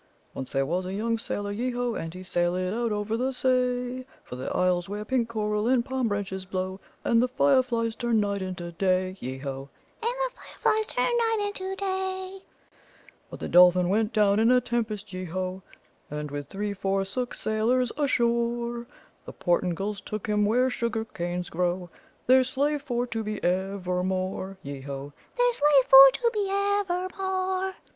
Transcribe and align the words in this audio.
"Once 0.33 0.49
and 0.51 0.57
there 0.57 0.65
was 0.65 0.83
a 0.87 0.95
young 0.95 1.15
sailor, 1.15 1.51
yeo 1.51 1.77
ho! 1.77 1.93
And 1.93 2.11
he 2.15 2.21
sailèd 2.21 2.73
out 2.73 2.91
over 2.91 3.15
the 3.15 3.31
say 3.31 4.07
For 4.23 4.35
the 4.35 4.51
isles 4.51 4.89
where 4.89 5.05
pink 5.05 5.29
coral 5.29 5.67
and 5.67 5.85
palm 5.85 6.07
branches 6.07 6.43
blow, 6.43 6.79
And 7.03 7.21
the 7.21 7.27
fire 7.27 7.61
flies 7.61 7.95
turn 7.95 8.19
night 8.19 8.41
into 8.41 8.71
day, 8.71 9.15
Yeo 9.19 9.39
ho! 9.43 9.69
And 10.01 10.09
the 10.11 10.33
fire 10.35 10.57
flies 10.57 10.87
turn 10.87 11.11
night 11.15 11.37
into 11.45 11.75
day. 11.75 12.39
"But 13.29 13.41
the 13.41 13.47
Dolphin 13.47 13.89
went 13.89 14.11
down 14.11 14.39
in 14.39 14.49
a 14.49 14.59
tempest, 14.59 15.13
yeo 15.13 15.29
ho! 15.31 15.61
And 16.09 16.31
with 16.31 16.47
three 16.49 16.73
forsook 16.73 17.35
sailors 17.35 17.91
ashore, 17.95 18.87
The 19.27 19.33
Portingals 19.33 20.01
took 20.01 20.25
him 20.25 20.45
where 20.45 20.71
sugar 20.71 21.05
canes 21.05 21.51
grow, 21.51 21.91
Their 22.25 22.43
slave 22.43 22.81
for 22.81 23.05
to 23.05 23.23
be 23.23 23.37
evermore, 23.43 24.57
Yeo 24.63 24.81
ho! 24.81 25.13
Their 25.37 25.53
slave 25.53 25.85
for 25.87 26.09
to 26.13 26.31
be 26.33 26.49
evermore. 26.51 27.75